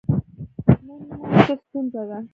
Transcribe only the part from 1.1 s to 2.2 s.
مو څه ستونزه ده؟